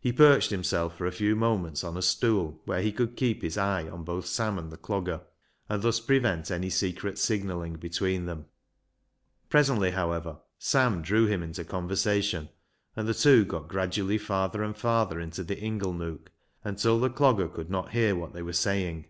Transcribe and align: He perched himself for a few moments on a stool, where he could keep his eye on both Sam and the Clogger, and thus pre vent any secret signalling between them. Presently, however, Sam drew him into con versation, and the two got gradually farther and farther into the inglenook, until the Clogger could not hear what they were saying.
He 0.00 0.12
perched 0.12 0.50
himself 0.50 0.96
for 0.98 1.06
a 1.06 1.12
few 1.12 1.36
moments 1.36 1.84
on 1.84 1.96
a 1.96 2.02
stool, 2.02 2.60
where 2.64 2.82
he 2.82 2.90
could 2.90 3.14
keep 3.14 3.42
his 3.42 3.56
eye 3.56 3.88
on 3.88 4.02
both 4.02 4.26
Sam 4.26 4.58
and 4.58 4.72
the 4.72 4.76
Clogger, 4.76 5.20
and 5.68 5.80
thus 5.80 6.00
pre 6.00 6.18
vent 6.18 6.50
any 6.50 6.68
secret 6.68 7.16
signalling 7.16 7.74
between 7.74 8.26
them. 8.26 8.46
Presently, 9.50 9.92
however, 9.92 10.38
Sam 10.58 11.00
drew 11.00 11.26
him 11.26 11.44
into 11.44 11.62
con 11.64 11.88
versation, 11.88 12.48
and 12.96 13.06
the 13.06 13.14
two 13.14 13.44
got 13.44 13.68
gradually 13.68 14.18
farther 14.18 14.64
and 14.64 14.76
farther 14.76 15.20
into 15.20 15.44
the 15.44 15.54
inglenook, 15.54 16.32
until 16.64 16.98
the 16.98 17.08
Clogger 17.08 17.46
could 17.46 17.70
not 17.70 17.90
hear 17.92 18.16
what 18.16 18.32
they 18.32 18.42
were 18.42 18.52
saying. 18.52 19.06